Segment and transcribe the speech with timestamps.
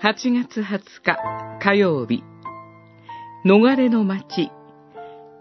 [0.00, 1.16] 8月20日
[1.60, 2.22] 火曜日、
[3.44, 4.48] 逃れの町、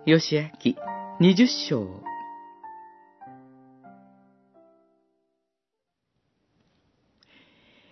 [0.07, 0.73] 吉明
[1.21, 2.01] 20章。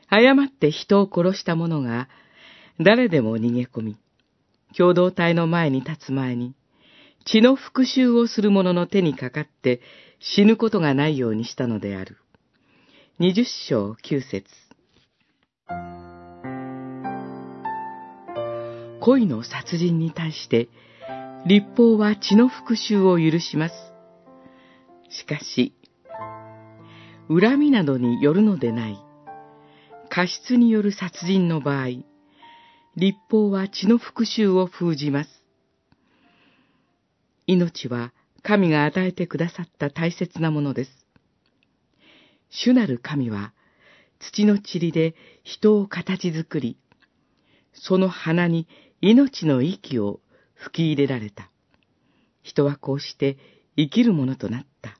[0.09, 2.09] 誤って人を殺した者が
[2.79, 3.97] 誰でも逃げ込み、
[4.75, 6.55] 共同体の前に立つ前に、
[7.25, 9.81] 血の復讐をする者の手にかかって
[10.19, 12.17] 死ぬことがないようにしたのである。
[13.19, 14.45] 二十章九節
[19.05, 20.67] 恋の殺人に対して、
[21.45, 23.75] 立法は血の復讐を許します。
[25.11, 25.75] しかし、
[27.29, 28.97] 恨みなどによるのでない、
[30.09, 31.89] 過失による殺人の場合、
[32.95, 35.29] 立法は血の復讐を封じます。
[37.45, 41.05] 命は神が与えてくださった大切なものです。
[42.49, 43.53] 主なる神は、
[44.17, 45.13] 土の塵で
[45.43, 46.79] 人を形作り、
[47.75, 48.67] その鼻に
[49.01, 50.19] 命の息を
[50.55, 51.51] 吹き入れられた。
[52.41, 53.37] 人はこうして
[53.77, 54.97] 生きるものとなった。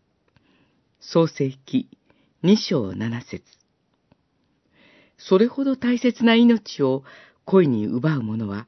[1.00, 1.90] 創世記
[2.44, 3.44] 二章七節
[5.18, 7.04] それほど大切な命を
[7.46, 8.68] 恋に奪う者は、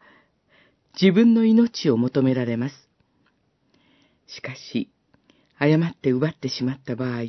[1.00, 2.90] 自分の命を求められます。
[4.28, 4.90] しかし、
[5.58, 7.26] 誤って奪ってしまった場合、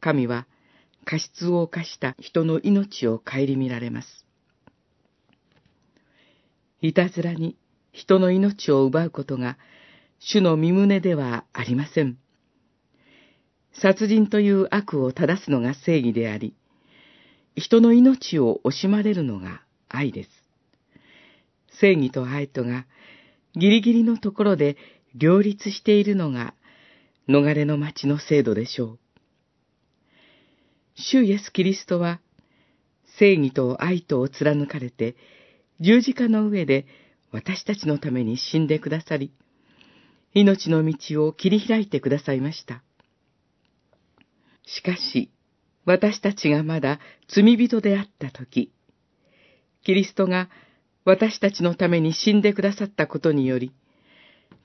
[0.00, 0.46] 神は
[1.04, 4.23] 過失を犯した人の命を顧みられます。
[6.86, 7.56] いたずらに
[7.92, 9.56] 人の命を奪うことが
[10.18, 12.18] 主の身旨ではありません。
[13.72, 16.54] 殺人という悪を正すのが正義であり、
[17.56, 20.30] 人の命を惜しまれるのが愛です。
[21.80, 22.84] 正義と愛とが
[23.54, 24.76] ギリギリのところで
[25.14, 26.52] 両立しているのが
[27.30, 28.98] 逃れの町の制度でしょう。
[30.96, 32.20] 主イエス・キリストは
[33.18, 35.16] 正義と愛とを貫かれて
[35.80, 36.86] 十字架の上で
[37.32, 39.32] 私たちのために死んでくださり、
[40.34, 42.82] 命の道を切り開いてくださいました。
[44.66, 45.30] しかし、
[45.84, 46.98] 私たちがまだ
[47.28, 48.72] 罪人であったとき、
[49.84, 50.48] キリストが
[51.04, 53.72] 私たちのために死んでくださったことにより、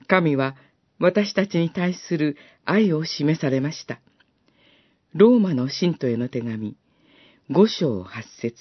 [0.06, 0.56] 神は
[0.98, 4.00] 私たちに対する愛を示されました。
[5.14, 6.76] ローマの信徒への手紙、
[7.50, 8.54] 五章八節